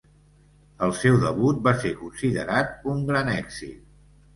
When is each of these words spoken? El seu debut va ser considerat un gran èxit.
El 0.87 0.93
seu 1.01 1.19
debut 1.25 1.61
va 1.69 1.75
ser 1.85 1.95
considerat 2.03 2.77
un 2.97 3.09
gran 3.15 3.35
èxit. 3.41 3.83